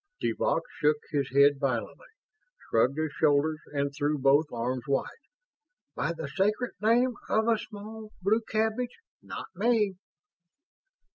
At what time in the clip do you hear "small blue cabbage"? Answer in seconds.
7.59-8.97